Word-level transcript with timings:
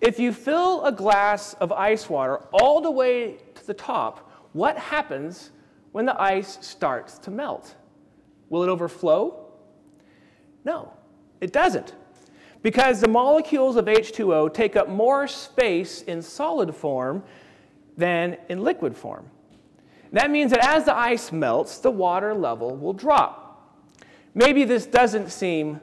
If 0.00 0.18
you 0.18 0.32
fill 0.32 0.84
a 0.84 0.92
glass 0.92 1.54
of 1.54 1.72
ice 1.72 2.08
water 2.08 2.38
all 2.52 2.80
the 2.80 2.90
way 2.90 3.38
to 3.54 3.66
the 3.66 3.74
top, 3.74 4.30
what 4.52 4.76
happens 4.76 5.50
when 5.92 6.04
the 6.04 6.20
ice 6.20 6.58
starts 6.60 7.18
to 7.20 7.30
melt? 7.30 7.74
Will 8.50 8.62
it 8.62 8.68
overflow? 8.68 9.46
No, 10.64 10.92
it 11.40 11.52
doesn't. 11.52 11.94
Because 12.62 13.00
the 13.00 13.08
molecules 13.08 13.76
of 13.76 13.86
H2O 13.86 14.52
take 14.52 14.76
up 14.76 14.88
more 14.88 15.26
space 15.28 16.02
in 16.02 16.20
solid 16.20 16.74
form 16.74 17.22
than 17.96 18.36
in 18.48 18.62
liquid 18.62 18.96
form. 18.96 19.30
That 20.12 20.30
means 20.30 20.50
that 20.50 20.64
as 20.64 20.84
the 20.84 20.96
ice 20.96 21.32
melts, 21.32 21.78
the 21.78 21.90
water 21.90 22.34
level 22.34 22.76
will 22.76 22.92
drop. 22.92 23.44
Maybe 24.34 24.64
this 24.64 24.86
doesn't 24.86 25.30
seem 25.30 25.80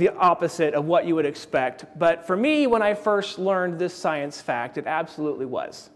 the 0.00 0.08
opposite 0.16 0.72
of 0.72 0.86
what 0.86 1.06
you 1.06 1.14
would 1.14 1.26
expect, 1.26 1.84
but 1.98 2.26
for 2.26 2.34
me, 2.34 2.66
when 2.66 2.80
I 2.80 2.94
first 2.94 3.38
learned 3.38 3.78
this 3.78 3.92
science 3.92 4.40
fact, 4.40 4.78
it 4.78 4.86
absolutely 4.86 5.44
was. 5.44 5.90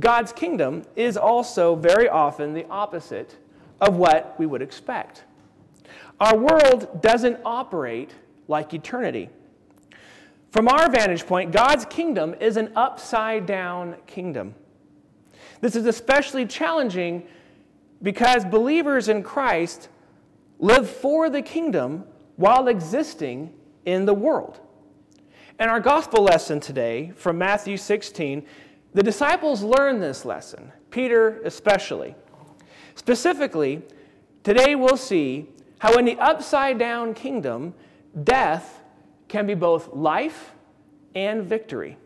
God's 0.00 0.32
kingdom 0.32 0.82
is 0.96 1.16
also 1.16 1.76
very 1.76 2.08
often 2.08 2.52
the 2.52 2.66
opposite 2.66 3.36
of 3.80 3.94
what 3.96 4.34
we 4.36 4.46
would 4.46 4.62
expect. 4.62 5.22
Our 6.18 6.36
world 6.36 7.00
doesn't 7.00 7.38
operate 7.44 8.10
like 8.48 8.74
eternity. 8.74 9.30
From 10.50 10.66
our 10.66 10.90
vantage 10.90 11.24
point, 11.24 11.52
God's 11.52 11.84
kingdom 11.84 12.34
is 12.40 12.56
an 12.56 12.72
upside 12.74 13.46
down 13.46 13.94
kingdom. 14.08 14.56
This 15.60 15.76
is 15.76 15.86
especially 15.86 16.46
challenging 16.46 17.28
because 18.02 18.44
believers 18.44 19.08
in 19.08 19.22
Christ 19.22 19.88
live 20.58 20.90
for 20.90 21.30
the 21.30 21.42
kingdom 21.42 22.04
while 22.42 22.66
existing 22.66 23.54
in 23.84 24.04
the 24.04 24.12
world. 24.12 24.58
In 25.60 25.68
our 25.68 25.78
gospel 25.78 26.24
lesson 26.24 26.58
today 26.58 27.12
from 27.14 27.38
Matthew 27.38 27.76
16, 27.76 28.44
the 28.94 29.02
disciples 29.04 29.62
learned 29.62 30.02
this 30.02 30.24
lesson, 30.24 30.72
Peter 30.90 31.40
especially. 31.44 32.16
Specifically, 32.96 33.80
today 34.42 34.74
we'll 34.74 34.96
see 34.96 35.50
how 35.78 35.96
in 35.98 36.04
the 36.04 36.18
upside 36.18 36.80
down 36.80 37.14
kingdom, 37.14 37.74
death 38.24 38.82
can 39.28 39.46
be 39.46 39.54
both 39.54 39.94
life 39.94 40.50
and 41.14 41.44
victory. 41.44 41.96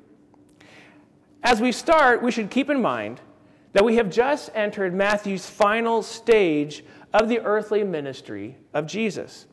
As 1.45 1.62
we 1.62 1.73
start, 1.73 2.23
we 2.23 2.31
should 2.31 2.51
keep 2.51 2.69
in 2.69 2.83
mind 2.83 3.23
that 3.73 3.87
we 3.87 3.97
have 3.97 4.11
just 4.11 4.51
entered 4.55 4.92
Matthew's 4.92 5.48
final 5.48 6.03
stage 6.03 6.84
of 7.14 7.31
the 7.31 7.41
earthly 7.41 7.83
ministry 7.83 8.59
of 8.75 8.87
Jesus. 8.87 9.47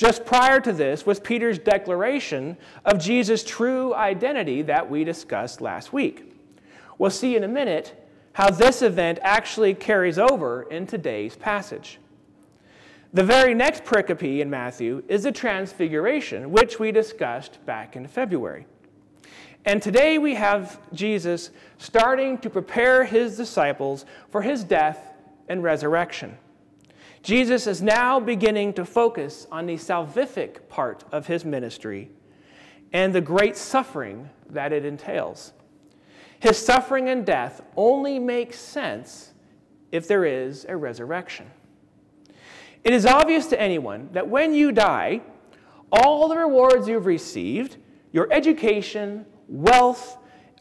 Just 0.00 0.24
prior 0.24 0.60
to 0.60 0.72
this 0.72 1.04
was 1.04 1.20
Peter's 1.20 1.58
declaration 1.58 2.56
of 2.86 2.98
Jesus' 2.98 3.44
true 3.44 3.92
identity 3.94 4.62
that 4.62 4.88
we 4.88 5.04
discussed 5.04 5.60
last 5.60 5.92
week. 5.92 6.32
We'll 6.96 7.10
see 7.10 7.36
in 7.36 7.44
a 7.44 7.48
minute 7.48 8.02
how 8.32 8.48
this 8.48 8.80
event 8.80 9.18
actually 9.20 9.74
carries 9.74 10.18
over 10.18 10.62
in 10.62 10.86
today's 10.86 11.36
passage. 11.36 11.98
The 13.12 13.22
very 13.22 13.52
next 13.52 13.84
pericope 13.84 14.40
in 14.40 14.48
Matthew 14.48 15.02
is 15.06 15.24
the 15.24 15.32
Transfiguration, 15.32 16.50
which 16.50 16.78
we 16.78 16.92
discussed 16.92 17.62
back 17.66 17.94
in 17.94 18.06
February. 18.06 18.64
And 19.66 19.82
today 19.82 20.16
we 20.16 20.34
have 20.34 20.80
Jesus 20.94 21.50
starting 21.76 22.38
to 22.38 22.48
prepare 22.48 23.04
his 23.04 23.36
disciples 23.36 24.06
for 24.30 24.40
his 24.40 24.64
death 24.64 25.12
and 25.50 25.62
resurrection. 25.62 26.38
Jesus 27.22 27.66
is 27.66 27.82
now 27.82 28.18
beginning 28.18 28.72
to 28.74 28.84
focus 28.84 29.46
on 29.52 29.66
the 29.66 29.74
salvific 29.74 30.68
part 30.68 31.04
of 31.12 31.26
his 31.26 31.44
ministry 31.44 32.10
and 32.92 33.14
the 33.14 33.20
great 33.20 33.56
suffering 33.56 34.30
that 34.48 34.72
it 34.72 34.84
entails. 34.84 35.52
His 36.40 36.56
suffering 36.56 37.10
and 37.10 37.26
death 37.26 37.60
only 37.76 38.18
makes 38.18 38.58
sense 38.58 39.32
if 39.92 40.08
there 40.08 40.24
is 40.24 40.64
a 40.68 40.76
resurrection. 40.76 41.46
It 42.82 42.94
is 42.94 43.04
obvious 43.04 43.46
to 43.48 43.60
anyone 43.60 44.08
that 44.12 44.26
when 44.26 44.54
you 44.54 44.72
die, 44.72 45.20
all 45.92 46.28
the 46.28 46.36
rewards 46.36 46.88
you've 46.88 47.04
received, 47.04 47.76
your 48.12 48.32
education, 48.32 49.26
wealth, 49.48 50.16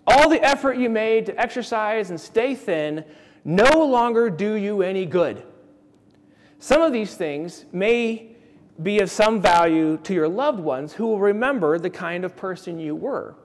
all 0.05 0.27
the 0.29 0.43
effort 0.43 0.77
you 0.77 0.89
made 0.89 1.25
to 1.27 1.39
exercise 1.39 2.09
and 2.09 2.19
stay 2.19 2.55
thin, 2.55 3.05
no 3.45 3.85
longer 3.85 4.29
do 4.29 4.55
you 4.55 4.81
any 4.81 5.05
good. 5.05 5.43
Some 6.59 6.81
of 6.81 6.91
these 6.91 7.15
things 7.15 7.65
may 7.71 8.35
be 8.81 8.99
of 8.99 9.09
some 9.09 9.41
value 9.41 9.97
to 10.03 10.13
your 10.13 10.27
loved 10.27 10.59
ones 10.59 10.93
who 10.93 11.07
will 11.07 11.19
remember 11.19 11.79
the 11.79 11.89
kind 11.89 12.23
of 12.25 12.35
person 12.35 12.79
you 12.79 12.95
were. 12.95 13.35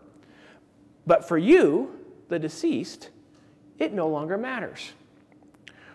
But 1.06 1.26
for 1.26 1.38
you, 1.38 1.98
the 2.28 2.38
deceased, 2.38 3.10
it 3.78 3.92
no 3.92 4.08
longer 4.08 4.36
matters. 4.36 4.92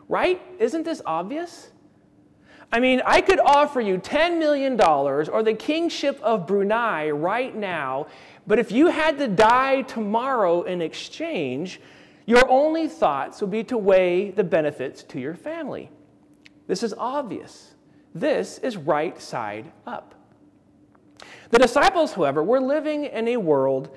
Right? 0.07 0.41
Isn't 0.59 0.83
this 0.83 1.01
obvious? 1.05 1.71
I 2.71 2.79
mean, 2.79 3.01
I 3.05 3.21
could 3.21 3.39
offer 3.39 3.81
you 3.81 3.97
$10 3.97 4.37
million 4.37 4.79
or 4.79 5.43
the 5.43 5.53
kingship 5.53 6.19
of 6.21 6.47
Brunei 6.47 7.09
right 7.09 7.55
now, 7.55 8.07
but 8.45 8.59
if 8.59 8.71
you 8.71 8.87
had 8.87 9.17
to 9.17 9.27
die 9.27 9.81
tomorrow 9.81 10.63
in 10.63 10.81
exchange, 10.81 11.81
your 12.25 12.47
only 12.49 12.87
thoughts 12.87 13.41
would 13.41 13.51
be 13.51 13.63
to 13.65 13.77
weigh 13.77 14.31
the 14.31 14.43
benefits 14.43 15.03
to 15.03 15.19
your 15.19 15.35
family. 15.35 15.89
This 16.69 16.83
is 16.83 16.93
obvious. 16.93 17.73
This 18.13 18.59
is 18.59 18.77
right 18.77 19.19
side 19.19 19.71
up. 19.87 20.13
The 21.49 21.57
disciples, 21.57 22.13
however, 22.13 22.43
were 22.43 22.61
living 22.61 23.05
in 23.05 23.27
a 23.27 23.37
world 23.37 23.89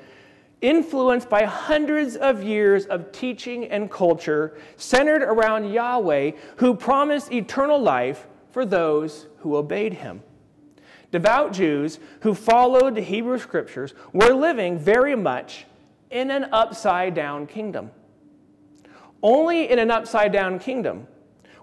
influenced 0.63 1.29
by 1.29 1.45
hundreds 1.45 2.17
of 2.17 2.43
years 2.43 2.87
of 2.87 3.13
teaching 3.13 3.67
and 3.67 3.91
culture 3.91 4.57
centered 4.79 5.23
around 5.23 5.71
Yahweh, 5.71 6.31
who 6.57 6.75
promised 6.75 7.31
eternal 7.31 7.79
life 7.79 8.27
for 8.51 8.65
those 8.65 9.27
who 9.41 9.55
obeyed 9.55 9.93
him. 9.93 10.23
Devout 11.11 11.53
Jews 11.53 11.99
who 12.21 12.33
followed 12.33 12.95
the 12.95 13.03
Hebrew 13.03 13.39
scriptures 13.39 13.93
were 14.15 14.33
living 14.33 14.79
very 14.79 15.15
much 15.15 15.67
in 16.11 16.31
an 16.31 16.47
upside 16.53 17.15
down 17.15 17.47
kingdom. 17.47 17.91
Only 19.23 19.69
in 19.69 19.79
an 19.79 19.91
upside 19.91 20.33
down 20.33 20.59
kingdom 20.59 21.07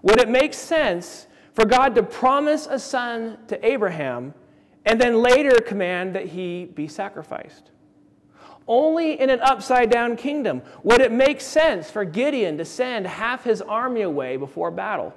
would 0.02 0.20
it 0.20 0.28
make 0.28 0.54
sense 0.54 1.26
for 1.52 1.64
God 1.64 1.94
to 1.94 2.02
promise 2.02 2.66
a 2.66 2.78
son 2.78 3.38
to 3.48 3.66
Abraham 3.66 4.34
and 4.86 5.00
then 5.00 5.22
later 5.22 5.60
command 5.60 6.14
that 6.14 6.26
he 6.26 6.64
be 6.64 6.88
sacrificed? 6.88 7.70
Only 8.66 9.20
in 9.20 9.30
an 9.30 9.40
upside 9.40 9.90
down 9.90 10.16
kingdom 10.16 10.62
would 10.82 11.00
it 11.00 11.12
make 11.12 11.40
sense 11.40 11.90
for 11.90 12.04
Gideon 12.04 12.56
to 12.58 12.64
send 12.64 13.06
half 13.06 13.44
his 13.44 13.60
army 13.60 14.02
away 14.02 14.36
before 14.36 14.70
battle. 14.70 15.12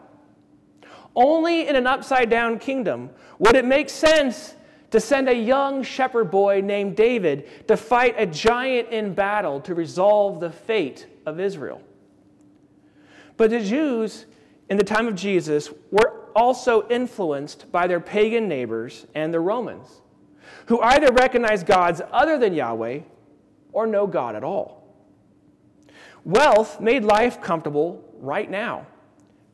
Only 1.16 1.68
in 1.68 1.76
an 1.76 1.86
upside 1.86 2.30
down 2.30 2.58
kingdom 2.58 3.12
would 3.38 3.56
it 3.56 3.66
make 3.66 3.90
sense 3.90 4.56
to 4.90 5.00
send 5.00 5.30
a 5.30 5.36
young 5.36 5.84
shepherd 5.84 6.32
boy 6.32 6.62
named 6.62 6.96
David 6.96 7.68
to 7.68 7.78
fight 7.78 8.16
a 8.18 8.26
giant 8.26 8.90
in 8.90 9.14
battle 9.14 9.62
to 9.62 9.76
resolve 9.76 10.40
the 10.40 10.52
fate 10.52 11.08
of 11.26 11.40
Israel. 11.40 11.82
But 13.38 13.50
the 13.50 13.60
Jews 13.60 14.26
in 14.70 14.78
the 14.78 14.84
time 14.84 15.08
of 15.08 15.16
Jesus 15.16 15.70
were 15.92 16.30
also 16.36 16.88
influenced 16.90 17.72
by 17.72 17.88
their 17.88 18.00
pagan 18.00 18.48
neighbors 18.48 19.06
and 19.14 19.34
the 19.34 19.40
Romans, 19.40 20.02
who 20.68 20.82
either 20.82 21.12
recognized 21.12 21.66
gods 21.66 22.02
other 22.12 22.38
than 22.38 22.54
Yahweh 22.54 23.02
or 23.72 23.88
no 23.88 24.08
God 24.08 24.36
at 24.36 24.44
all. 24.44 24.84
Wealth 26.26 26.80
made 26.80 27.04
life 27.04 27.42
comfortable 27.42 28.04
right 28.20 28.50
now. 28.50 28.88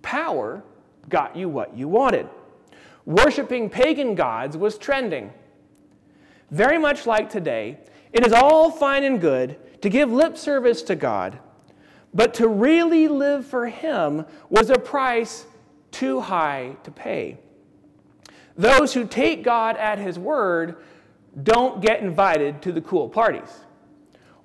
Power 0.01 0.63
got 1.09 1.35
you 1.35 1.49
what 1.49 1.75
you 1.75 1.87
wanted. 1.87 2.27
Worshipping 3.05 3.69
pagan 3.69 4.13
gods 4.13 4.55
was 4.55 4.77
trending. 4.77 5.33
Very 6.51 6.77
much 6.77 7.07
like 7.07 7.29
today, 7.29 7.79
it 8.13 8.25
is 8.25 8.33
all 8.33 8.69
fine 8.69 9.03
and 9.03 9.19
good 9.19 9.81
to 9.81 9.89
give 9.89 10.11
lip 10.11 10.37
service 10.37 10.81
to 10.83 10.95
God 10.95 11.39
but 12.13 12.33
to 12.35 12.47
really 12.47 13.07
live 13.07 13.45
for 13.45 13.67
Him 13.67 14.25
was 14.49 14.69
a 14.69 14.79
price 14.79 15.45
too 15.91 16.19
high 16.19 16.75
to 16.83 16.91
pay. 16.91 17.37
Those 18.57 18.93
who 18.93 19.05
take 19.05 19.43
God 19.43 19.77
at 19.77 19.99
His 19.99 20.17
word 20.19 20.83
don't 21.43 21.81
get 21.81 22.01
invited 22.01 22.61
to 22.63 22.71
the 22.71 22.81
cool 22.81 23.07
parties. 23.09 23.49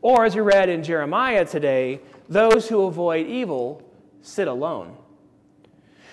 Or, 0.03 0.25
as 0.25 0.35
we 0.35 0.43
read 0.43 0.69
in 0.69 0.83
Jeremiah 0.83 1.45
today, 1.47 2.01
those 2.29 2.69
who 2.69 2.83
avoid 2.83 3.27
evil 3.27 3.83
sit 4.21 4.49
alone. 4.49 4.97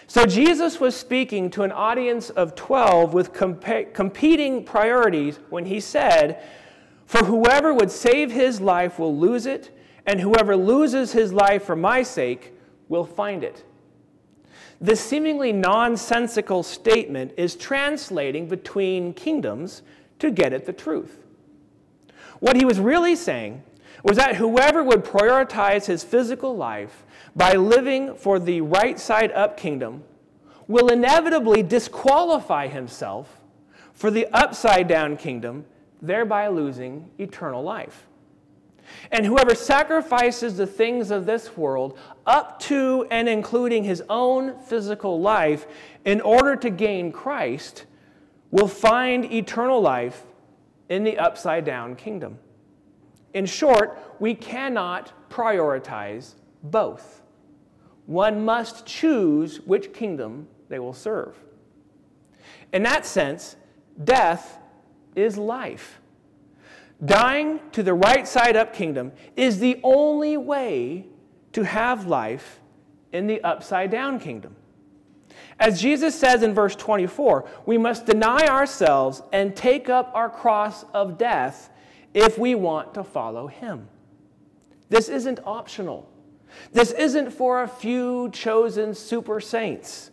So, 0.08 0.26
Jesus 0.26 0.80
was 0.80 0.96
speaking 0.96 1.50
to 1.52 1.64
an 1.64 1.72
audience 1.72 2.30
of 2.30 2.56
12 2.56 3.14
with 3.14 3.34
comp- 3.34 3.94
competing 3.94 4.64
priorities 4.64 5.40
when 5.50 5.66
he 5.66 5.80
said, 5.80 6.42
For 7.06 7.26
whoever 7.26 7.74
would 7.74 7.92
save 7.92 8.32
his 8.32 8.62
life 8.62 8.98
will 8.98 9.18
lose 9.18 9.46
it 9.46 9.78
and 10.06 10.20
whoever 10.20 10.56
loses 10.56 11.12
his 11.12 11.34
life 11.34 11.64
for 11.64 11.76
my 11.76 12.04
sake 12.04 12.54
will 12.90 13.06
find 13.06 13.44
it. 13.44 13.64
This 14.80 15.00
seemingly 15.00 15.54
nonsensical 15.54 16.64
statement 16.64 17.34
is 17.38 17.56
translating 17.56 18.48
between 18.48 19.14
kingdoms 19.14 19.84
to 20.20 20.32
get 20.32 20.54
at 20.54 20.66
the 20.66 20.74
truth. 20.74 21.20
What 22.40 22.56
he 22.56 22.66
was 22.66 22.80
really 22.80 23.16
saying 23.16 23.62
was 24.04 24.18
that 24.18 24.38
whoever 24.38 24.84
would 24.84 25.06
prioritize 25.06 25.86
his 25.86 26.04
physical 26.04 26.56
life 26.56 27.04
by 27.36 27.54
living 27.54 28.16
for 28.16 28.40
the 28.40 28.62
right 28.62 29.00
side 29.00 29.32
up 29.34 29.56
kingdom 29.56 30.04
will 30.68 30.88
inevitably 30.88 31.62
disqualify 31.62 32.68
himself 32.68 33.40
for 33.94 34.10
the 34.10 34.26
upside 34.34 34.88
down 34.88 35.18
kingdom, 35.18 35.66
thereby 36.02 36.48
losing 36.48 37.10
eternal 37.20 37.62
life. 37.62 38.08
And 39.12 39.26
whoever 39.26 39.56
sacrifices 39.56 40.58
the 40.58 40.68
things 40.68 41.12
of 41.12 41.26
this 41.26 41.58
world 41.58 41.98
up 42.26 42.60
to 42.62 43.06
and 43.12 43.28
including 43.28 43.84
his 43.84 44.04
own 44.10 44.60
physical 44.60 45.20
life 45.20 45.68
in 46.06 46.22
order 46.22 46.56
to 46.58 46.70
gain 46.70 47.12
Christ 47.12 47.86
will 48.52 48.68
find 48.68 49.32
eternal 49.32 49.82
life 49.82 50.24
in 50.90 51.04
the 51.04 51.18
upside 51.18 51.64
down 51.64 51.96
kingdom. 51.96 52.38
In 53.34 53.46
short, 53.46 53.98
we 54.20 54.36
cannot 54.36 55.30
prioritize 55.30 56.34
both. 56.64 57.22
One 58.06 58.44
must 58.44 58.86
choose 58.86 59.62
which 59.62 59.94
kingdom 59.94 60.48
they 60.68 60.80
will 60.80 60.94
serve. 60.94 61.36
In 62.74 62.84
that 62.84 63.06
sense, 63.06 63.56
death 64.04 64.58
is 65.16 65.38
life. 65.38 66.01
Dying 67.04 67.60
to 67.72 67.82
the 67.82 67.94
right 67.94 68.28
side 68.28 68.56
up 68.56 68.74
kingdom 68.74 69.12
is 69.36 69.60
the 69.60 69.80
only 69.84 70.38
way 70.38 71.08
to 71.54 71.64
have 71.64 72.06
life 72.06 72.60
in 73.12 73.28
the 73.28 73.42
upside 73.44 73.90
down 73.92 74.20
kingdom. 74.20 74.56
As 75.60 75.82
Jesus 75.82 76.14
says 76.14 76.44
in 76.44 76.54
verse 76.54 76.76
24, 76.76 77.48
we 77.66 77.78
must 77.78 78.06
deny 78.06 78.48
ourselves 78.48 79.22
and 79.32 79.56
take 79.56 79.90
up 79.90 80.12
our 80.14 80.30
cross 80.30 80.86
of 80.94 81.18
death 81.18 81.70
if 82.14 82.38
we 82.38 82.56
want 82.56 82.94
to 82.94 83.04
follow 83.04 83.48
him. 83.48 83.88
This 84.90 85.10
isn't 85.10 85.40
optional. 85.46 86.10
This 86.74 86.92
isn't 86.92 87.32
for 87.32 87.64
a 87.64 87.68
few 87.68 88.30
chosen 88.32 88.94
super 88.94 89.40
saints. 89.40 90.12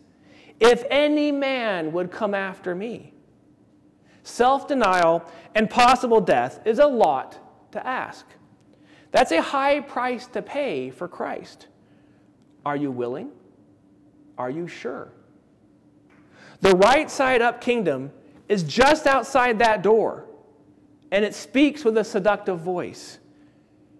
If 0.60 0.84
any 0.90 1.32
man 1.32 1.92
would 1.92 2.10
come 2.10 2.34
after 2.34 2.74
me, 2.74 3.12
self 4.28 4.68
denial 4.68 5.24
and 5.54 5.68
possible 5.68 6.20
death 6.20 6.60
is 6.64 6.78
a 6.78 6.86
lot 6.86 7.38
to 7.72 7.84
ask. 7.86 8.26
That's 9.10 9.32
a 9.32 9.40
high 9.40 9.80
price 9.80 10.26
to 10.28 10.42
pay 10.42 10.90
for 10.90 11.08
Christ. 11.08 11.66
Are 12.64 12.76
you 12.76 12.90
willing? 12.90 13.30
Are 14.36 14.50
you 14.50 14.68
sure? 14.68 15.12
The 16.60 16.74
right 16.76 17.10
side 17.10 17.40
up 17.40 17.60
kingdom 17.60 18.10
is 18.48 18.62
just 18.62 19.06
outside 19.06 19.58
that 19.60 19.82
door, 19.82 20.26
and 21.10 21.24
it 21.24 21.34
speaks 21.34 21.84
with 21.84 21.96
a 21.96 22.04
seductive 22.04 22.60
voice. 22.60 23.18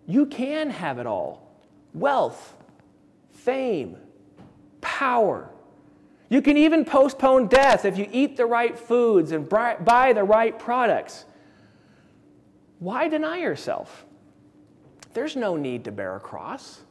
You 0.06 0.26
can 0.26 0.70
have 0.70 0.98
it 0.98 1.06
all 1.06 1.46
wealth, 1.94 2.54
fame, 3.30 3.96
power. 4.80 5.50
You 6.28 6.42
can 6.42 6.56
even 6.56 6.84
postpone 6.84 7.48
death 7.48 7.84
if 7.84 7.96
you 7.96 8.06
eat 8.12 8.36
the 8.36 8.46
right 8.46 8.78
foods 8.78 9.32
and 9.32 9.48
buy 9.48 10.12
the 10.14 10.24
right 10.24 10.58
products. 10.58 11.24
Why 12.78 13.08
deny 13.08 13.38
yourself? 13.38 14.04
There's 15.14 15.36
no 15.36 15.56
need 15.56 15.84
to 15.84 15.92
bear 15.92 16.16
a 16.16 16.20
cross. 16.20 16.82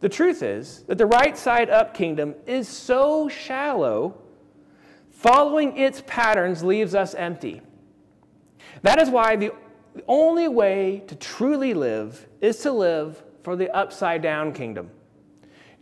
The 0.00 0.08
truth 0.08 0.42
is 0.42 0.82
that 0.88 0.98
the 0.98 1.06
right 1.06 1.36
side 1.36 1.70
up 1.70 1.94
kingdom 1.94 2.34
is 2.46 2.68
so 2.68 3.28
shallow, 3.28 4.20
following 5.10 5.76
its 5.76 6.02
patterns 6.06 6.64
leaves 6.64 6.94
us 6.94 7.14
empty. 7.14 7.60
That 8.82 9.00
is 9.00 9.10
why 9.10 9.36
the 9.36 9.52
only 10.08 10.48
way 10.48 11.02
to 11.06 11.14
truly 11.14 11.74
live 11.74 12.26
is 12.40 12.58
to 12.60 12.72
live 12.72 13.22
for 13.42 13.56
the 13.56 13.70
upside 13.76 14.22
down 14.22 14.52
kingdom. 14.52 14.90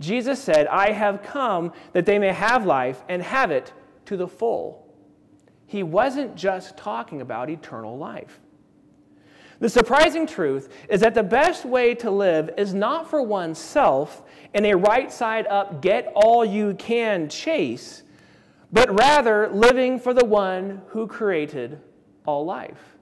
Jesus 0.01 0.43
said, 0.43 0.67
I 0.69 0.93
have 0.93 1.23
come 1.23 1.73
that 1.93 2.07
they 2.07 2.19
may 2.19 2.33
have 2.33 2.65
life 2.65 3.03
and 3.09 3.23
have 3.23 3.51
it 3.51 3.73
to 4.07 4.17
the 4.17 4.29
full. 4.29 4.87
He 5.67 5.83
wasn't 5.83 6.35
just 6.35 6.77
talking 6.77 7.21
about 7.21 7.51
eternal 7.51 7.99
life. 7.99 8.41
The 9.61 9.69
surprising 9.69 10.27
truth 10.27 10.73
is 10.89 11.01
that 11.01 11.15
the 11.15 11.23
best 11.23 11.65
way 11.65 11.95
to 11.97 12.11
live 12.11 12.51
is 12.57 12.75
not 12.75 13.11
for 13.11 13.23
oneself 13.23 14.23
in 14.55 14.65
a 14.65 14.75
right 14.75 15.13
side 15.13 15.47
up, 15.49 15.83
get 15.83 16.13
all 16.15 16.45
you 16.45 16.75
can 16.75 17.29
chase, 17.29 18.05
but 18.73 18.97
rather 18.99 19.49
living 19.49 19.99
for 19.99 20.15
the 20.15 20.25
one 20.25 20.81
who 20.89 21.09
created 21.09 21.81
all 22.25 22.45
life. 22.45 22.97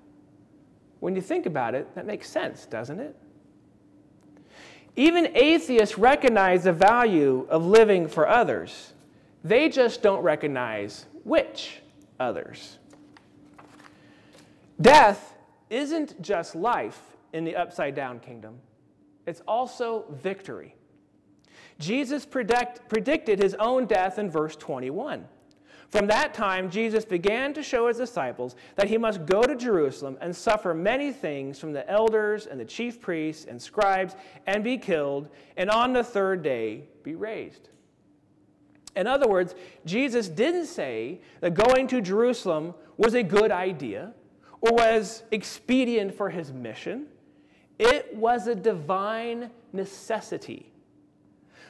When 1.00 1.14
you 1.14 1.20
think 1.20 1.44
about 1.44 1.74
it, 1.74 1.94
that 1.94 2.06
makes 2.06 2.30
sense, 2.30 2.64
doesn't 2.64 3.00
it? 3.00 3.14
Even 4.96 5.36
atheists 5.36 5.98
recognize 5.98 6.64
the 6.64 6.72
value 6.72 7.46
of 7.50 7.66
living 7.66 8.08
for 8.08 8.26
others. 8.26 8.94
They 9.44 9.68
just 9.68 10.02
don't 10.02 10.22
recognize 10.22 11.04
which 11.22 11.82
others. 12.18 12.78
Death 14.80 15.34
isn't 15.68 16.20
just 16.22 16.54
life 16.54 17.00
in 17.32 17.44
the 17.44 17.56
upside 17.56 17.94
down 17.94 18.20
kingdom, 18.20 18.58
it's 19.26 19.42
also 19.46 20.06
victory. 20.22 20.74
Jesus 21.78 22.24
predict, 22.24 22.88
predicted 22.88 23.42
his 23.42 23.54
own 23.54 23.86
death 23.86 24.18
in 24.18 24.30
verse 24.30 24.56
21. 24.56 25.26
From 25.90 26.06
that 26.08 26.34
time, 26.34 26.68
Jesus 26.68 27.04
began 27.04 27.54
to 27.54 27.62
show 27.62 27.88
his 27.88 27.96
disciples 27.96 28.56
that 28.74 28.88
he 28.88 28.98
must 28.98 29.24
go 29.24 29.42
to 29.42 29.54
Jerusalem 29.54 30.18
and 30.20 30.34
suffer 30.34 30.74
many 30.74 31.12
things 31.12 31.58
from 31.58 31.72
the 31.72 31.88
elders 31.88 32.46
and 32.46 32.58
the 32.58 32.64
chief 32.64 33.00
priests 33.00 33.44
and 33.44 33.60
scribes 33.60 34.16
and 34.46 34.64
be 34.64 34.78
killed, 34.78 35.28
and 35.56 35.70
on 35.70 35.92
the 35.92 36.02
third 36.02 36.42
day 36.42 36.84
be 37.02 37.14
raised. 37.14 37.68
In 38.96 39.06
other 39.06 39.28
words, 39.28 39.54
Jesus 39.84 40.28
didn't 40.28 40.66
say 40.66 41.20
that 41.40 41.54
going 41.54 41.86
to 41.88 42.00
Jerusalem 42.00 42.74
was 42.96 43.14
a 43.14 43.22
good 43.22 43.52
idea 43.52 44.12
or 44.60 44.72
was 44.72 45.22
expedient 45.30 46.14
for 46.14 46.30
his 46.30 46.52
mission. 46.52 47.06
It 47.78 48.16
was 48.16 48.46
a 48.46 48.54
divine 48.54 49.50
necessity. 49.72 50.72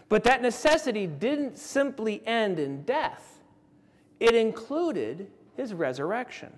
But 0.08 0.22
that 0.24 0.40
necessity 0.40 1.08
didn't 1.08 1.58
simply 1.58 2.24
end 2.26 2.60
in 2.60 2.84
death, 2.84 3.35
it 4.20 4.34
included 4.34 5.30
his 5.56 5.74
resurrection. 5.74 6.52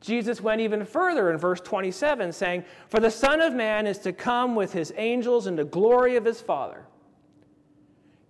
Jesus 0.00 0.40
went 0.40 0.62
even 0.62 0.84
further 0.84 1.30
in 1.30 1.36
verse 1.36 1.60
27, 1.60 2.32
saying, 2.32 2.64
For 2.88 3.00
the 3.00 3.10
Son 3.10 3.40
of 3.40 3.54
Man 3.54 3.86
is 3.86 3.98
to 3.98 4.12
come 4.12 4.54
with 4.54 4.72
his 4.72 4.92
angels 4.96 5.46
in 5.46 5.56
the 5.56 5.64
glory 5.64 6.16
of 6.16 6.24
his 6.24 6.40
Father. 6.40 6.86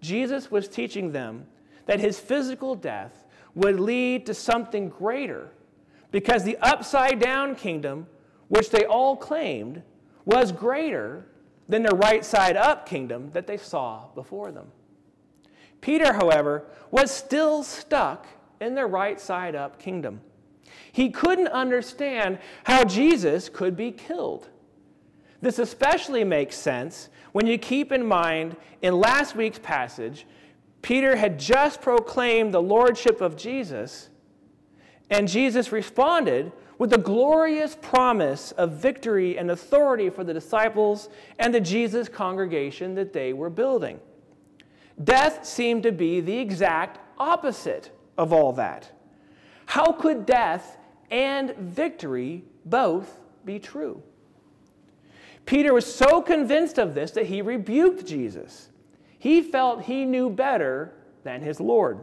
Jesus 0.01 0.51
was 0.51 0.67
teaching 0.67 1.13
them 1.13 1.47
that 1.87 2.01
his 2.01 2.19
physical 2.19 2.75
death 2.75 3.25
would 3.55 3.79
lead 3.79 4.27
to 4.27 4.35
something 4.35 4.89
greater 4.89 5.51
because 6.11 6.43
the 6.43 6.57
upside 6.59 7.21
down 7.21 7.55
kingdom, 7.55 8.07
which 8.49 8.71
they 8.71 8.85
all 8.85 9.17
claimed, 9.17 9.83
was 10.25 10.51
greater 10.51 11.27
than 11.69 11.83
the 11.83 11.95
right 11.97 12.25
side 12.25 12.57
up 12.57 12.87
kingdom 12.87 13.31
that 13.31 13.47
they 13.47 13.57
saw 13.57 14.07
before 14.15 14.51
them. 14.51 14.67
Peter, 15.81 16.13
however, 16.13 16.65
was 16.91 17.11
still 17.11 17.63
stuck 17.63 18.27
in 18.61 18.75
the 18.75 18.87
right 18.87 19.21
side 19.21 19.55
up 19.55 19.79
kingdom. 19.79 20.21
He 20.93 21.11
couldn't 21.11 21.49
understand 21.49 22.39
how 22.65 22.85
Jesus 22.85 23.49
could 23.49 23.77
be 23.77 23.93
killed. 23.93 24.49
This 25.41 25.59
especially 25.59 26.25
makes 26.25 26.57
sense 26.57 27.09
when 27.33 27.47
you 27.47 27.59
keep 27.59 27.93
in 27.93 28.05
mind 28.05 28.57
in 28.83 28.99
last 28.99 29.37
week's 29.37 29.59
passage, 29.59 30.27
Peter 30.83 31.17
had 31.17 31.39
just 31.39 31.81
proclaimed 31.81 32.53
the 32.53 32.63
lordship 32.63 33.21
of 33.21 33.37
Jesus 33.37 34.11
and 35.11 35.27
Jesus 35.27 35.73
responded 35.73 36.53
with 36.79 36.93
a 36.93 36.99
glorious 36.99 37.77
promise 37.83 38.53
of 38.53 38.73
victory 38.73 39.37
and 39.37 39.51
authority 39.51 40.09
for 40.09 40.25
the 40.25 40.33
disciples 40.33 41.11
and 41.39 41.53
the 41.53 41.61
Jesus 41.61 42.09
congregation 42.09 42.95
that 42.95 43.13
they 43.13 43.33
were 43.33 43.51
building. 43.51 44.01
Death 45.03 45.47
seemed 45.47 45.83
to 45.85 45.93
be 45.93 46.21
the 46.21 46.39
exact 46.39 46.99
opposite 47.19 47.91
of 48.19 48.33
all 48.33 48.53
that. 48.55 48.91
How 49.67 49.93
could 49.93 50.27
death 50.27 50.79
and 51.11 51.55
victory 51.57 52.45
both 52.65 53.21
be 53.45 53.59
true? 53.59 54.03
Peter 55.47 55.73
was 55.73 55.93
so 55.93 56.21
convinced 56.21 56.79
of 56.79 56.95
this 56.95 57.13
that 57.13 57.27
he 57.27 57.43
rebuked 57.43 58.07
Jesus. 58.07 58.69
He 59.19 59.43
felt 59.43 59.83
he 59.83 60.05
knew 60.05 60.31
better 60.31 60.93
than 61.25 61.43
his 61.43 61.61
Lord. 61.61 62.01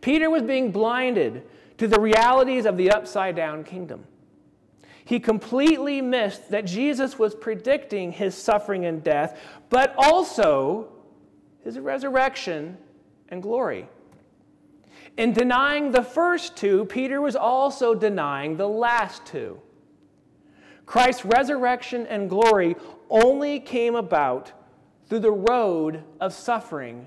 Peter 0.00 0.28
was 0.30 0.42
being 0.42 0.70
blinded 0.70 1.42
to 1.78 1.88
the 1.88 2.00
realities 2.00 2.66
of 2.66 2.76
the 2.76 2.90
upside 2.90 3.36
down 3.36 3.64
kingdom. 3.64 4.04
He 5.04 5.20
completely 5.20 6.00
missed 6.00 6.50
that 6.50 6.64
Jesus 6.64 7.18
was 7.18 7.34
predicting 7.34 8.12
his 8.12 8.34
suffering 8.34 8.86
and 8.86 9.04
death, 9.04 9.38
but 9.68 9.94
also 9.98 10.88
his 11.64 11.78
resurrection 11.78 12.76
and 13.30 13.42
glory. 13.42 13.88
In 15.16 15.32
denying 15.32 15.90
the 15.90 16.02
first 16.02 16.56
two, 16.56 16.84
Peter 16.84 17.20
was 17.20 17.36
also 17.36 17.94
denying 17.94 18.56
the 18.56 18.68
last 18.68 19.24
two. 19.24 19.60
Christ's 20.86 21.24
resurrection 21.24 22.06
and 22.06 22.28
glory 22.28 22.76
only 23.08 23.60
came 23.60 23.94
about 23.94 24.52
through 25.08 25.20
the 25.20 25.32
road 25.32 26.02
of 26.20 26.32
suffering 26.32 27.06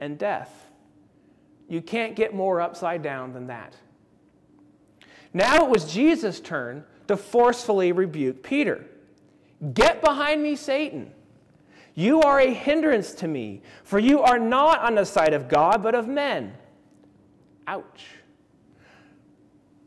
and 0.00 0.18
death. 0.18 0.70
You 1.68 1.82
can't 1.82 2.14
get 2.14 2.34
more 2.34 2.60
upside 2.60 3.02
down 3.02 3.32
than 3.32 3.48
that. 3.48 3.74
Now 5.32 5.64
it 5.64 5.70
was 5.70 5.92
Jesus' 5.92 6.40
turn 6.40 6.84
to 7.08 7.16
forcefully 7.16 7.92
rebuke 7.92 8.42
Peter. 8.42 8.86
Get 9.74 10.00
behind 10.00 10.42
me, 10.42 10.54
Satan. 10.54 11.12
You 11.96 12.20
are 12.20 12.38
a 12.38 12.52
hindrance 12.52 13.12
to 13.14 13.26
me, 13.26 13.62
for 13.82 13.98
you 13.98 14.20
are 14.20 14.38
not 14.38 14.80
on 14.80 14.94
the 14.94 15.04
side 15.04 15.32
of 15.32 15.48
God, 15.48 15.82
but 15.82 15.94
of 15.94 16.06
men. 16.06 16.54
Ouch. 17.66 18.04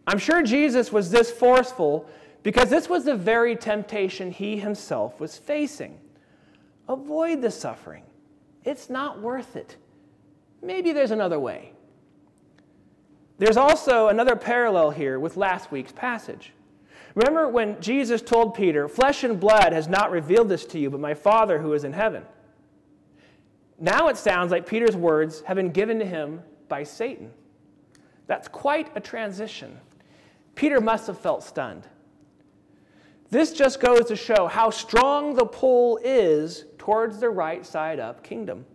I'm 0.08 0.18
sure 0.18 0.42
Jesus 0.42 0.92
was 0.92 1.12
this 1.12 1.30
forceful 1.30 2.10
because 2.42 2.68
this 2.68 2.90
was 2.90 3.06
the 3.06 3.16
very 3.16 3.56
temptation 3.56 4.32
he 4.32 4.58
himself 4.58 5.20
was 5.20 5.38
facing. 5.38 6.00
Avoid 6.88 7.44
the 7.44 7.52
suffering. 7.52 8.04
It's 8.66 8.90
not 8.90 9.22
worth 9.22 9.56
it. 9.56 9.78
Maybe 10.64 10.92
there's 10.94 11.12
another 11.12 11.40
way. 11.40 11.74
There's 13.38 13.56
also 13.56 14.08
another 14.08 14.36
parallel 14.36 14.90
here 14.90 15.20
with 15.20 15.38
last 15.38 15.72
week's 15.72 15.92
passage. 15.92 16.54
Remember 17.20 17.50
when 17.50 17.82
Jesus 17.82 18.22
told 18.22 18.54
Peter, 18.54 18.88
Flesh 18.88 19.26
and 19.26 19.38
blood 19.38 19.74
has 19.74 19.90
not 19.90 20.10
revealed 20.10 20.48
this 20.48 20.64
to 20.68 20.80
you, 20.80 20.90
but 20.90 21.02
my 21.02 21.14
Father 21.14 21.60
who 21.60 21.74
is 21.74 21.84
in 21.84 21.92
heaven. 21.92 22.24
Now 23.78 24.08
it 24.08 24.16
sounds 24.16 24.52
like 24.52 24.66
Peter's 24.66 24.96
words 24.96 25.42
have 25.42 25.58
been 25.58 25.72
given 25.72 26.00
to 26.00 26.06
him 26.06 26.42
by 26.70 26.84
Satan. 26.84 27.32
That's 28.28 28.48
quite 28.48 28.96
a 28.96 29.02
transition. 29.02 29.78
Peter 30.56 30.80
must 30.80 31.08
have 31.08 31.20
felt 31.20 31.44
stunned. 31.44 31.90
This 33.30 33.52
just 33.52 33.82
goes 33.82 34.06
to 34.06 34.16
show 34.16 34.48
how 34.48 34.70
strong 34.70 35.34
the 35.34 35.46
pull 35.46 36.00
is 36.02 36.64
towards 36.78 37.20
the 37.20 37.30
right 37.30 37.66
side 37.66 38.00
up 38.00 38.24
kingdom. 38.24 38.66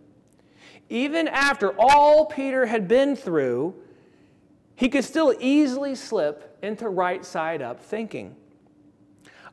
Even 0.89 1.27
after 1.27 1.73
all 1.79 2.27
Peter 2.27 2.67
had 2.67 2.87
been 2.87 3.15
through, 3.15 3.73
he 4.75 4.89
could 4.89 5.03
still 5.03 5.33
easily 5.39 5.95
slip 5.95 6.57
into 6.61 6.89
right 6.89 7.25
side 7.25 7.61
up 7.61 7.81
thinking. 7.81 8.35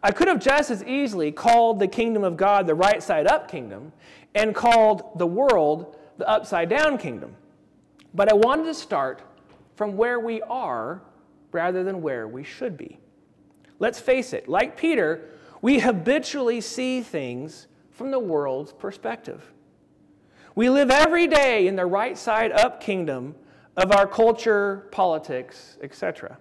I 0.03 0.11
could 0.11 0.27
have 0.27 0.41
just 0.41 0.71
as 0.71 0.83
easily 0.83 1.31
called 1.31 1.79
the 1.79 1.87
kingdom 1.87 2.25
of 2.25 2.37
God 2.37 2.67
the 2.67 2.75
right 2.75 3.03
side 3.03 3.27
up 3.29 3.49
kingdom 3.49 3.93
and 4.35 4.55
called 4.55 5.19
the 5.19 5.27
world 5.27 5.97
the 6.19 6.29
upside 6.29 6.69
down 6.69 6.99
kingdom. 6.99 7.37
But 8.13 8.31
I 8.31 8.35
wanted 8.35 8.65
to 8.65 8.75
start 8.75 9.23
from 9.77 9.97
where 9.97 10.19
we 10.19 10.43
are 10.43 11.03
rather 11.53 11.85
than 11.85 12.03
where 12.03 12.27
we 12.27 12.43
should 12.43 12.77
be. 12.77 12.99
Let's 13.79 14.01
face 14.01 14.33
it, 14.33 14.49
like 14.49 14.77
Peter, 14.77 15.31
we 15.61 15.79
habitually 15.79 16.61
see 16.61 17.01
things 17.01 17.69
from 17.91 18.11
the 18.11 18.19
world's 18.19 18.73
perspective. 18.73 19.53
We 20.55 20.69
live 20.69 20.91
every 20.91 21.27
day 21.27 21.67
in 21.67 21.77
the 21.77 21.87
right 21.87 22.19
side 22.19 22.53
up 22.53 22.81
kingdom 22.81 23.35
of 23.77 23.93
our 23.93 24.07
culture, 24.07 24.89
politics, 24.91 25.79
etc. 25.83 26.39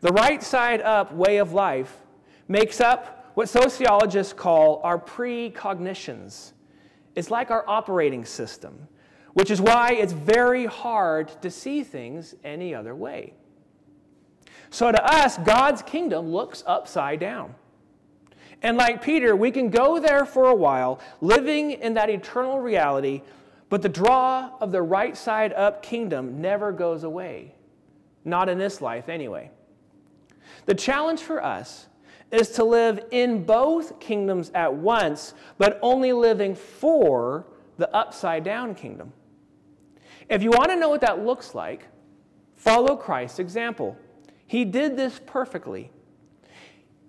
The 0.00 0.12
right 0.12 0.42
side 0.42 0.80
up 0.80 1.12
way 1.12 1.38
of 1.38 1.52
life 1.52 1.96
makes 2.46 2.80
up 2.80 3.32
what 3.34 3.48
sociologists 3.48 4.32
call 4.32 4.80
our 4.82 4.98
precognitions. 4.98 6.52
It's 7.14 7.30
like 7.30 7.50
our 7.50 7.68
operating 7.68 8.24
system, 8.24 8.88
which 9.34 9.50
is 9.50 9.60
why 9.60 9.92
it's 9.92 10.12
very 10.12 10.66
hard 10.66 11.30
to 11.42 11.50
see 11.50 11.82
things 11.82 12.34
any 12.44 12.74
other 12.74 12.94
way. 12.94 13.34
So 14.70 14.92
to 14.92 15.04
us, 15.04 15.38
God's 15.38 15.82
kingdom 15.82 16.30
looks 16.30 16.62
upside 16.66 17.20
down. 17.20 17.54
And 18.62 18.76
like 18.76 19.02
Peter, 19.02 19.36
we 19.36 19.50
can 19.50 19.70
go 19.70 20.00
there 20.00 20.24
for 20.24 20.48
a 20.48 20.54
while, 20.54 21.00
living 21.20 21.72
in 21.72 21.94
that 21.94 22.10
eternal 22.10 22.58
reality, 22.58 23.22
but 23.68 23.82
the 23.82 23.88
draw 23.88 24.50
of 24.60 24.72
the 24.72 24.82
right 24.82 25.16
side 25.16 25.52
up 25.52 25.82
kingdom 25.82 26.40
never 26.40 26.72
goes 26.72 27.04
away. 27.04 27.54
Not 28.24 28.48
in 28.48 28.58
this 28.58 28.80
life, 28.80 29.08
anyway. 29.08 29.50
The 30.66 30.74
challenge 30.74 31.20
for 31.20 31.42
us 31.42 31.86
is 32.30 32.50
to 32.50 32.64
live 32.64 33.00
in 33.10 33.44
both 33.44 34.00
kingdoms 34.00 34.50
at 34.54 34.72
once, 34.72 35.34
but 35.56 35.78
only 35.82 36.12
living 36.12 36.54
for 36.54 37.46
the 37.78 37.94
upside 37.94 38.44
down 38.44 38.74
kingdom. 38.74 39.12
If 40.28 40.42
you 40.42 40.50
want 40.50 40.70
to 40.70 40.76
know 40.76 40.90
what 40.90 41.00
that 41.00 41.24
looks 41.24 41.54
like, 41.54 41.86
follow 42.56 42.96
Christ's 42.96 43.38
example. 43.38 43.96
He 44.46 44.64
did 44.64 44.96
this 44.96 45.20
perfectly. 45.24 45.90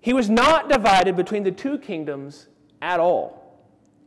He 0.01 0.13
was 0.13 0.29
not 0.29 0.69
divided 0.69 1.15
between 1.15 1.43
the 1.43 1.51
two 1.51 1.77
kingdoms 1.77 2.47
at 2.81 2.99
all. 2.99 3.38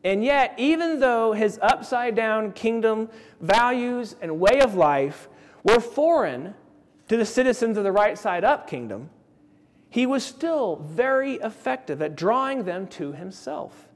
And 0.05 0.25
yet, 0.25 0.55
even 0.59 0.99
though 0.99 1.33
his 1.33 1.59
upside 1.63 2.15
down 2.15 2.53
kingdom 2.53 3.09
values 3.41 4.17
and 4.21 4.41
way 4.41 4.61
of 4.61 4.75
life 4.75 5.29
were 5.63 5.81
foreign 5.81 6.55
to 7.09 7.17
the 7.17 7.27
citizens 7.27 7.77
of 7.77 7.85
the 7.85 7.93
right 7.93 8.19
side 8.19 8.43
up 8.43 8.67
kingdom, 8.69 9.11
he 9.91 10.07
was 10.07 10.25
still 10.25 10.77
very 10.77 11.35
effective 11.35 12.03
at 12.03 12.17
drawing 12.17 12.65
them 12.65 12.87
to 12.89 13.13
himself. 13.13 13.89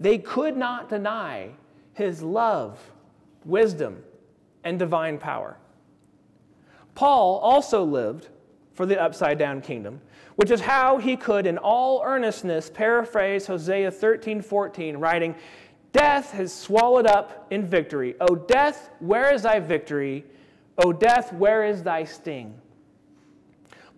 They 0.00 0.18
could 0.18 0.56
not 0.56 0.88
deny 0.90 1.50
his 1.94 2.22
love, 2.22 2.90
wisdom, 3.44 4.02
and 4.64 4.78
divine 4.78 5.18
power. 5.18 5.56
Paul 6.94 7.38
also 7.38 7.84
lived 7.84 8.28
for 8.74 8.86
the 8.86 9.00
upside 9.00 9.38
down 9.38 9.60
kingdom, 9.60 10.00
which 10.36 10.50
is 10.50 10.60
how 10.60 10.98
he 10.98 11.16
could, 11.16 11.46
in 11.46 11.58
all 11.58 12.02
earnestness, 12.04 12.70
paraphrase 12.70 13.46
Hosea 13.46 13.90
13 13.90 14.42
14, 14.42 14.96
writing, 14.96 15.34
Death 15.92 16.32
has 16.32 16.52
swallowed 16.52 17.06
up 17.06 17.46
in 17.50 17.64
victory. 17.64 18.16
O 18.20 18.34
death, 18.34 18.90
where 18.98 19.32
is 19.32 19.42
thy 19.42 19.60
victory? 19.60 20.24
O 20.76 20.92
death, 20.92 21.32
where 21.32 21.64
is 21.64 21.84
thy 21.84 22.02
sting? 22.02 22.52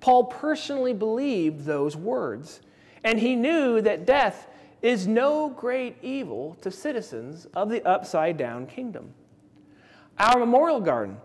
Paul 0.01 0.25
personally 0.25 0.93
believed 0.93 1.65
those 1.65 1.97
words, 1.97 2.61
and 3.03 3.19
he 3.19 3.35
knew 3.35 3.81
that 3.81 4.07
death 4.07 4.47
is 4.83 5.07
no 5.07 5.49
great 5.49 5.97
evil 6.03 6.57
to 6.61 6.71
citizens 6.71 7.47
of 7.55 7.71
the 7.71 7.83
upside 7.89 8.37
down 8.37 8.67
kingdom. 8.67 9.15
Our 10.19 10.39
memorial 10.39 10.81
garden 10.81 11.17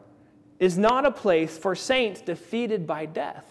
is 0.61 0.77
not 0.77 1.07
a 1.07 1.11
place 1.11 1.57
for 1.57 1.73
saints 1.73 2.21
defeated 2.21 2.85
by 2.85 3.03
death. 3.03 3.45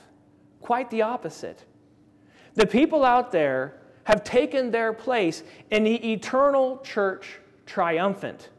Quite 0.62 0.88
the 0.90 1.02
opposite. 1.02 1.64
The 2.54 2.66
people 2.66 3.04
out 3.04 3.32
there 3.32 3.80
have 4.04 4.22
taken 4.22 4.70
their 4.70 4.92
place 4.92 5.42
in 5.72 5.82
the 5.82 6.12
eternal 6.12 6.78
church 6.78 7.40
triumphant. 7.66 8.50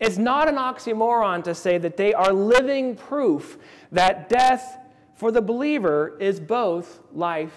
It's 0.00 0.18
not 0.18 0.48
an 0.48 0.56
oxymoron 0.56 1.44
to 1.44 1.54
say 1.54 1.78
that 1.78 1.96
they 1.96 2.12
are 2.12 2.32
living 2.32 2.96
proof 2.96 3.58
that 3.92 4.28
death 4.28 4.76
for 5.14 5.30
the 5.30 5.42
believer 5.42 6.16
is 6.18 6.40
both 6.40 7.00
life 7.12 7.56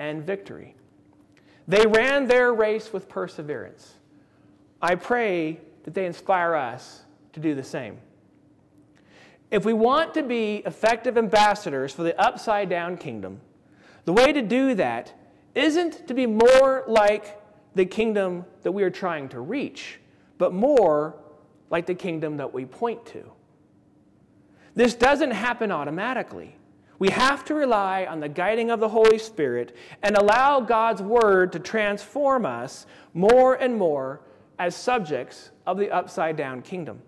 and 0.00 0.24
victory. 0.24 0.74
They 1.68 1.86
ran 1.86 2.26
their 2.26 2.52
race 2.52 2.92
with 2.92 3.08
perseverance. 3.08 3.94
I 4.82 4.96
pray 4.96 5.60
that 5.84 5.94
they 5.94 6.04
inspire 6.04 6.56
us 6.56 7.02
to 7.32 7.40
do 7.40 7.54
the 7.54 7.62
same. 7.62 7.98
If 9.50 9.64
we 9.64 9.72
want 9.72 10.14
to 10.14 10.22
be 10.22 10.62
effective 10.66 11.16
ambassadors 11.16 11.92
for 11.92 12.02
the 12.02 12.18
upside 12.20 12.68
down 12.68 12.96
kingdom, 12.96 13.40
the 14.04 14.12
way 14.12 14.32
to 14.32 14.42
do 14.42 14.74
that 14.74 15.12
isn't 15.54 16.08
to 16.08 16.14
be 16.14 16.26
more 16.26 16.84
like 16.86 17.40
the 17.74 17.84
kingdom 17.84 18.44
that 18.62 18.72
we 18.72 18.82
are 18.82 18.90
trying 18.90 19.28
to 19.30 19.40
reach, 19.40 20.00
but 20.38 20.52
more 20.52 21.14
like 21.70 21.86
the 21.86 21.94
kingdom 21.94 22.36
that 22.36 22.52
we 22.52 22.64
point 22.64 23.04
to. 23.06 23.30
This 24.74 24.94
doesn't 24.94 25.30
happen 25.30 25.70
automatically. 25.70 26.56
We 26.98 27.10
have 27.10 27.44
to 27.46 27.54
rely 27.54 28.06
on 28.06 28.20
the 28.20 28.28
guiding 28.28 28.70
of 28.70 28.80
the 28.80 28.88
Holy 28.88 29.18
Spirit 29.18 29.76
and 30.02 30.16
allow 30.16 30.60
God's 30.60 31.02
Word 31.02 31.52
to 31.52 31.58
transform 31.58 32.46
us 32.46 32.86
more 33.12 33.54
and 33.54 33.76
more 33.76 34.20
as 34.58 34.76
subjects 34.76 35.50
of 35.66 35.78
the 35.78 35.90
upside 35.90 36.36
down 36.36 36.62
kingdom. 36.62 37.02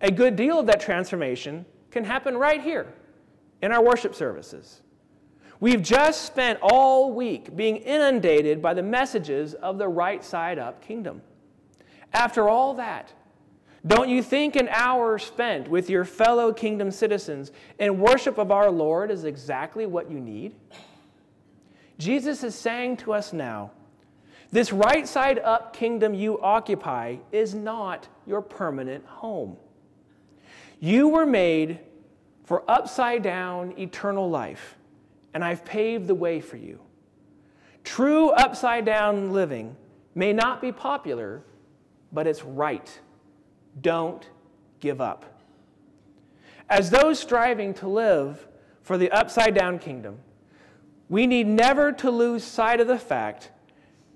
A 0.00 0.10
good 0.10 0.36
deal 0.36 0.58
of 0.58 0.66
that 0.66 0.80
transformation 0.80 1.66
can 1.90 2.04
happen 2.04 2.36
right 2.36 2.62
here 2.62 2.86
in 3.62 3.72
our 3.72 3.82
worship 3.82 4.14
services. 4.14 4.80
We've 5.60 5.82
just 5.82 6.22
spent 6.24 6.58
all 6.62 7.12
week 7.12 7.54
being 7.54 7.76
inundated 7.76 8.62
by 8.62 8.72
the 8.72 8.82
messages 8.82 9.52
of 9.54 9.76
the 9.76 9.88
right 9.88 10.24
side 10.24 10.58
up 10.58 10.80
kingdom. 10.80 11.20
After 12.14 12.48
all 12.48 12.74
that, 12.74 13.12
don't 13.86 14.08
you 14.08 14.22
think 14.22 14.56
an 14.56 14.68
hour 14.68 15.18
spent 15.18 15.68
with 15.68 15.90
your 15.90 16.04
fellow 16.04 16.52
kingdom 16.52 16.90
citizens 16.90 17.52
in 17.78 17.98
worship 17.98 18.38
of 18.38 18.50
our 18.50 18.70
Lord 18.70 19.10
is 19.10 19.24
exactly 19.24 19.86
what 19.86 20.10
you 20.10 20.18
need? 20.18 20.54
Jesus 21.98 22.42
is 22.42 22.54
saying 22.54 22.96
to 22.98 23.12
us 23.12 23.32
now 23.32 23.72
this 24.50 24.72
right 24.72 25.06
side 25.06 25.38
up 25.38 25.74
kingdom 25.74 26.14
you 26.14 26.40
occupy 26.40 27.16
is 27.30 27.54
not 27.54 28.08
your 28.26 28.42
permanent 28.42 29.04
home. 29.06 29.56
You 30.80 31.08
were 31.08 31.26
made 31.26 31.78
for 32.44 32.64
upside 32.68 33.22
down 33.22 33.78
eternal 33.78 34.28
life, 34.30 34.76
and 35.34 35.44
I've 35.44 35.64
paved 35.64 36.06
the 36.06 36.14
way 36.14 36.40
for 36.40 36.56
you. 36.56 36.80
True 37.84 38.30
upside 38.30 38.86
down 38.86 39.32
living 39.32 39.76
may 40.14 40.32
not 40.32 40.60
be 40.62 40.72
popular, 40.72 41.44
but 42.12 42.26
it's 42.26 42.42
right. 42.42 42.98
Don't 43.80 44.26
give 44.80 45.00
up. 45.00 45.42
As 46.68 46.90
those 46.90 47.18
striving 47.18 47.74
to 47.74 47.88
live 47.88 48.48
for 48.82 48.96
the 48.96 49.10
upside 49.10 49.54
down 49.54 49.78
kingdom, 49.78 50.18
we 51.10 51.26
need 51.26 51.46
never 51.46 51.92
to 51.92 52.10
lose 52.10 52.42
sight 52.42 52.80
of 52.80 52.86
the 52.86 52.98
fact 52.98 53.50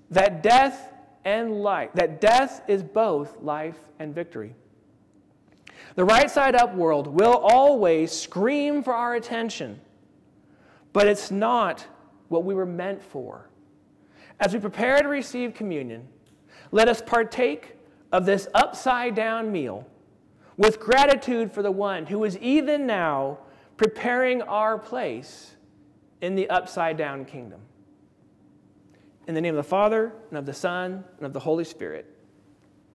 that 0.09 0.41
death 0.41 0.93
and 1.25 1.61
life, 1.61 1.91
that 1.93 2.21
death 2.21 2.61
is 2.67 2.81
both 2.81 3.41
life 3.41 3.77
and 3.99 4.15
victory. 4.15 4.55
The 5.93 6.03
right 6.03 6.29
side 6.29 6.55
up 6.55 6.73
world 6.73 7.07
will 7.07 7.37
always 7.37 8.11
scream 8.11 8.81
for 8.83 8.93
our 8.93 9.13
attention, 9.13 9.79
but 10.91 11.07
it's 11.07 11.29
not 11.29 11.85
what 12.29 12.43
we 12.43 12.55
were 12.55 12.65
meant 12.65 13.03
for. 13.03 13.49
As 14.39 14.53
we 14.53 14.59
prepare 14.59 15.01
to 15.01 15.07
receive 15.07 15.53
communion, 15.53 16.07
let 16.71 16.89
us 16.89 17.01
partake 17.01 17.75
of 18.11 18.25
this 18.25 18.47
upside 18.53 19.15
down 19.15 19.51
meal 19.51 19.87
with 20.57 20.79
gratitude 20.79 21.51
for 21.51 21.61
the 21.61 21.71
one 21.71 22.05
who 22.05 22.23
is 22.23 22.37
even 22.39 22.85
now 22.85 23.37
preparing 23.77 24.41
our 24.41 24.77
place 24.77 25.55
in 26.21 26.35
the 26.35 26.49
upside 26.49 26.97
down 26.97 27.25
kingdom. 27.25 27.59
In 29.27 29.35
the 29.35 29.41
name 29.41 29.53
of 29.53 29.63
the 29.63 29.69
Father, 29.69 30.13
and 30.29 30.37
of 30.37 30.45
the 30.45 30.53
Son, 30.53 31.03
and 31.17 31.25
of 31.25 31.33
the 31.33 31.39
Holy 31.39 31.63
Spirit. 31.63 32.14